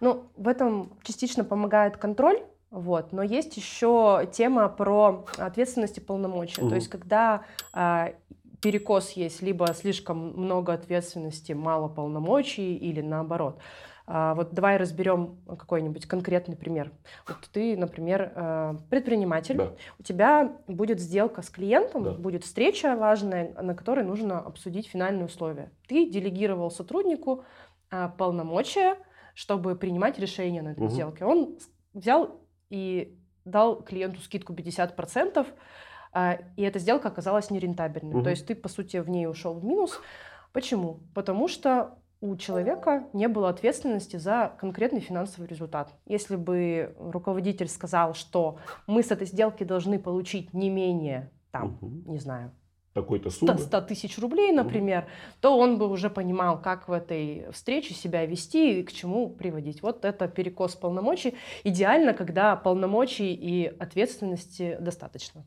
Ну, 0.00 0.24
в 0.36 0.48
этом 0.48 0.98
частично 1.04 1.44
помогает 1.44 1.96
контроль 1.96 2.40
вот. 2.70 3.12
Но 3.12 3.22
есть 3.22 3.56
еще 3.56 4.28
тема 4.32 4.68
про 4.68 5.24
ответственность 5.38 5.98
и 5.98 6.00
полномочия. 6.00 6.62
Угу. 6.62 6.68
То 6.68 6.74
есть, 6.76 6.88
когда 6.88 7.42
а, 7.72 8.12
перекос 8.60 9.12
есть, 9.12 9.42
либо 9.42 9.72
слишком 9.74 10.18
много 10.36 10.72
ответственности, 10.72 11.52
мало 11.52 11.88
полномочий, 11.88 12.76
или 12.76 13.00
наоборот. 13.00 13.58
А, 14.06 14.34
вот 14.34 14.52
давай 14.52 14.76
разберем 14.76 15.38
какой-нибудь 15.46 16.06
конкретный 16.06 16.56
пример. 16.56 16.92
Вот 17.26 17.38
ты, 17.52 17.76
например, 17.76 18.32
э, 18.34 18.74
предприниматель, 18.88 19.56
да. 19.56 19.72
у 19.98 20.02
тебя 20.02 20.52
будет 20.66 21.00
сделка 21.00 21.42
с 21.42 21.50
клиентом, 21.50 22.02
да. 22.02 22.12
будет 22.12 22.44
встреча 22.44 22.96
важная, 22.96 23.52
на 23.60 23.74
которой 23.74 24.04
нужно 24.04 24.40
обсудить 24.40 24.88
финальные 24.88 25.26
условия. 25.26 25.70
Ты 25.86 26.10
делегировал 26.10 26.70
сотруднику 26.72 27.44
а, 27.90 28.08
полномочия, 28.08 28.96
чтобы 29.34 29.76
принимать 29.76 30.18
решения 30.18 30.62
на 30.62 30.70
этой 30.70 30.86
угу. 30.86 30.92
сделке. 30.92 31.24
Он 31.24 31.56
взял 31.94 32.40
и 32.70 33.16
дал 33.44 33.82
клиенту 33.82 34.20
скидку 34.20 34.54
50%, 34.54 35.46
а, 36.12 36.38
и 36.56 36.62
эта 36.62 36.78
сделка 36.78 37.08
оказалась 37.08 37.50
нерентабельной. 37.50 38.16
Угу. 38.16 38.24
То 38.24 38.30
есть 38.30 38.46
ты, 38.46 38.54
по 38.54 38.68
сути, 38.68 38.96
в 38.98 39.08
ней 39.08 39.26
ушел 39.26 39.54
в 39.54 39.64
минус. 39.64 40.00
Почему? 40.52 41.00
Потому 41.14 41.46
что 41.46 41.98
у 42.20 42.36
человека 42.36 43.04
не 43.12 43.28
было 43.28 43.48
ответственности 43.48 44.16
за 44.16 44.52
конкретный 44.58 45.00
финансовый 45.00 45.46
результат. 45.46 45.94
Если 46.06 46.36
бы 46.36 46.94
руководитель 46.98 47.68
сказал, 47.68 48.14
что 48.14 48.58
мы 48.86 49.02
с 49.02 49.10
этой 49.10 49.26
сделки 49.26 49.64
должны 49.64 49.98
получить 49.98 50.52
не 50.52 50.68
менее, 50.68 51.30
там, 51.50 51.78
угу. 51.80 52.12
не 52.12 52.18
знаю, 52.18 52.52
какой-то 52.94 53.30
суммы. 53.30 53.58
100 53.58 53.80
тысяч 53.82 54.18
рублей, 54.18 54.52
например, 54.52 55.02
угу. 55.02 55.08
то 55.40 55.58
он 55.58 55.78
бы 55.78 55.88
уже 55.88 56.10
понимал, 56.10 56.60
как 56.60 56.88
в 56.88 56.92
этой 56.92 57.46
встрече 57.52 57.94
себя 57.94 58.26
вести 58.26 58.80
и 58.80 58.82
к 58.82 58.92
чему 58.92 59.30
приводить. 59.30 59.82
Вот 59.82 60.04
это 60.04 60.28
перекос 60.28 60.74
полномочий. 60.74 61.34
Идеально, 61.64 62.14
когда 62.14 62.56
полномочий 62.56 63.32
и 63.34 63.66
ответственности 63.66 64.76
достаточно. 64.80 65.44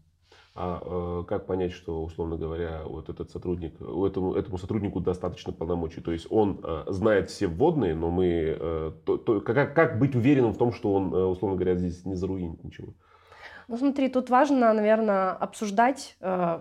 А 0.56 0.80
э, 0.86 1.24
как 1.28 1.48
понять, 1.48 1.72
что, 1.72 2.04
условно 2.04 2.38
говоря, 2.38 2.84
вот 2.86 3.10
этот 3.10 3.32
сотрудник, 3.32 3.74
этому, 3.82 4.36
этому 4.36 4.60
сотруднику 4.60 5.00
достаточно 5.00 5.52
полномочий? 5.52 6.00
То 6.00 6.12
есть 6.12 6.28
он 6.30 6.60
э, 6.64 6.84
знает 6.90 7.32
все 7.32 7.48
вводные, 7.48 7.96
но 7.96 8.12
мы... 8.12 8.56
Э, 8.60 8.92
то, 9.04 9.18
то, 9.18 9.42
как, 9.42 9.74
как 9.74 9.98
быть 9.98 10.16
уверенным 10.16 10.54
в 10.54 10.58
том, 10.60 10.72
что 10.72 10.94
он, 10.94 11.12
э, 11.12 11.24
условно 11.26 11.58
говоря, 11.58 11.76
здесь 11.76 12.06
не 12.06 12.14
заруинит 12.14 12.64
ничего? 12.64 12.94
Ну 13.68 13.78
смотри, 13.78 14.10
тут 14.10 14.30
важно, 14.30 14.74
наверное, 14.74 15.32
обсуждать 15.32 16.18
э, 16.20 16.60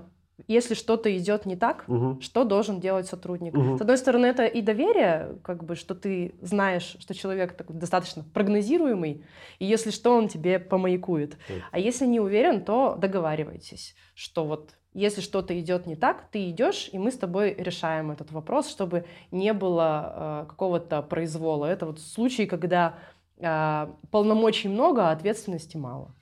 если 0.48 0.74
что-то 0.74 1.16
идет 1.16 1.46
не 1.46 1.56
так, 1.56 1.84
угу. 1.88 2.20
что 2.20 2.44
должен 2.44 2.80
делать 2.80 3.06
сотрудник? 3.06 3.54
Угу. 3.54 3.78
С 3.78 3.80
одной 3.80 3.98
стороны, 3.98 4.26
это 4.26 4.46
и 4.46 4.60
доверие, 4.60 5.36
как 5.42 5.64
бы, 5.64 5.76
что 5.76 5.94
ты 5.94 6.34
знаешь, 6.40 6.96
что 6.98 7.14
человек 7.14 7.56
такой 7.56 7.76
достаточно 7.76 8.24
прогнозируемый, 8.34 9.24
и 9.58 9.66
если 9.66 9.90
что, 9.90 10.16
он 10.16 10.28
тебе 10.28 10.58
помаякует. 10.58 11.36
Так. 11.48 11.56
А 11.70 11.78
если 11.78 12.06
не 12.06 12.20
уверен, 12.20 12.64
то 12.64 12.96
договаривайтесь, 12.98 13.94
что 14.14 14.44
вот 14.44 14.74
если 14.94 15.22
что-то 15.22 15.58
идет 15.58 15.86
не 15.86 15.96
так, 15.96 16.28
ты 16.30 16.50
идешь, 16.50 16.90
и 16.92 16.98
мы 16.98 17.10
с 17.10 17.16
тобой 17.16 17.54
решаем 17.54 18.10
этот 18.10 18.30
вопрос, 18.30 18.68
чтобы 18.68 19.06
не 19.30 19.52
было 19.54 20.44
э, 20.44 20.50
какого-то 20.50 21.02
произвола. 21.02 21.66
Это 21.66 21.86
вот 21.86 21.98
случай, 21.98 22.44
когда 22.44 22.98
э, 23.38 23.86
полномочий 24.10 24.68
много, 24.68 25.08
а 25.08 25.12
ответственности 25.12 25.78
мало. 25.78 26.14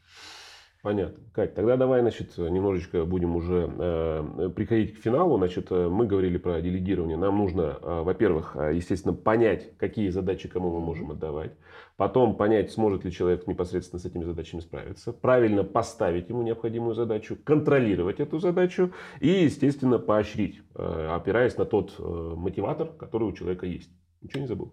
Понятно. 0.83 1.23
Кать, 1.33 1.55
тогда 1.55 1.77
давай, 1.77 2.01
значит, 2.01 2.39
немножечко 2.39 3.05
будем 3.05 3.37
уже 3.37 3.71
э, 3.79 4.51
приходить 4.57 4.95
к 4.95 5.03
финалу. 5.03 5.37
Значит, 5.37 5.67
э, 5.71 5.89
мы 5.89 6.07
говорили 6.07 6.39
про 6.39 6.63
делегирование. 6.63 7.19
Нам 7.19 7.37
нужно, 7.37 7.79
э, 7.83 8.03
во-первых, 8.03 8.57
э, 8.57 8.77
естественно, 8.77 9.13
понять, 9.13 9.77
какие 9.77 10.09
задачи 10.09 10.49
кому 10.49 10.73
мы 10.73 10.81
можем 10.81 11.11
отдавать. 11.11 11.53
Потом 11.99 12.35
понять, 12.35 12.73
сможет 12.73 13.05
ли 13.05 13.13
человек 13.13 13.47
непосредственно 13.47 14.01
с 14.01 14.07
этими 14.07 14.25
задачами 14.25 14.61
справиться. 14.61 15.13
Правильно 15.13 15.65
поставить 15.65 16.31
ему 16.31 16.41
необходимую 16.41 16.95
задачу, 16.95 17.37
контролировать 17.45 18.19
эту 18.19 18.39
задачу 18.39 18.91
и, 19.21 19.29
естественно, 19.29 19.99
поощрить, 19.99 20.63
э, 20.77 21.09
опираясь 21.11 21.59
на 21.59 21.67
тот 21.67 21.95
э, 21.99 22.03
мотиватор, 22.37 22.89
который 22.89 23.25
у 23.25 23.33
человека 23.33 23.67
есть. 23.67 23.91
Ничего 24.23 24.41
не 24.41 24.47
забыл? 24.47 24.73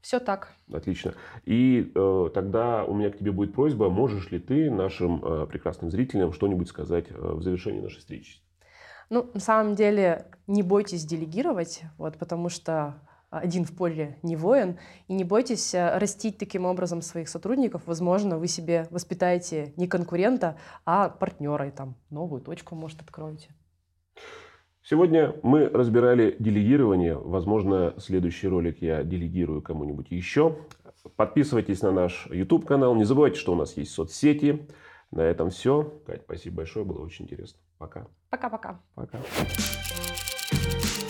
Все 0.00 0.20
так. 0.20 0.54
Отлично. 0.72 1.14
И 1.44 1.92
э, 1.94 2.30
тогда 2.32 2.84
у 2.84 2.94
меня 2.94 3.10
к 3.10 3.18
тебе 3.18 3.32
будет 3.32 3.52
просьба, 3.52 3.90
можешь 3.90 4.30
ли 4.30 4.38
ты 4.38 4.70
нашим 4.70 5.24
э, 5.24 5.46
прекрасным 5.46 5.90
зрителям 5.90 6.32
что-нибудь 6.32 6.68
сказать 6.68 7.06
э, 7.10 7.14
в 7.14 7.42
завершении 7.42 7.80
нашей 7.80 7.98
встречи? 7.98 8.40
Ну, 9.10 9.30
на 9.34 9.40
самом 9.40 9.74
деле, 9.74 10.26
не 10.46 10.62
бойтесь 10.62 11.04
делегировать, 11.04 11.82
вот, 11.96 12.16
потому 12.18 12.48
что 12.48 13.00
один 13.30 13.64
в 13.64 13.76
поле 13.76 14.18
не 14.22 14.36
воин. 14.36 14.78
И 15.06 15.14
не 15.14 15.24
бойтесь 15.24 15.74
э, 15.74 15.98
растить 15.98 16.38
таким 16.38 16.64
образом 16.64 17.02
своих 17.02 17.28
сотрудников. 17.28 17.82
Возможно, 17.86 18.38
вы 18.38 18.48
себе 18.48 18.86
воспитаете 18.90 19.72
не 19.76 19.86
конкурента, 19.86 20.56
а 20.86 21.08
партнера 21.08 21.68
и 21.68 21.70
там 21.70 21.96
новую 22.10 22.40
точку, 22.40 22.74
может, 22.74 23.02
откроете. 23.02 23.50
Сегодня 24.88 25.34
мы 25.42 25.68
разбирали 25.68 26.34
делегирование. 26.38 27.14
Возможно, 27.14 27.92
следующий 27.98 28.48
ролик 28.48 28.80
я 28.80 29.02
делегирую 29.02 29.60
кому-нибудь 29.60 30.06
еще. 30.08 30.56
Подписывайтесь 31.14 31.82
на 31.82 31.90
наш 31.90 32.26
YouTube 32.30 32.64
канал. 32.64 32.94
Не 32.94 33.04
забывайте, 33.04 33.38
что 33.38 33.52
у 33.52 33.54
нас 33.54 33.76
есть 33.76 33.90
соцсети. 33.90 34.66
На 35.10 35.20
этом 35.20 35.50
все. 35.50 36.00
Кать, 36.06 36.22
спасибо 36.22 36.56
большое. 36.56 36.86
Было 36.86 37.04
очень 37.04 37.26
интересно. 37.26 37.58
Пока. 37.76 38.06
Пока-пока. 38.30 38.80
Пока. 38.94 39.18
-пока. 39.18 39.24
Пока. 39.36 41.07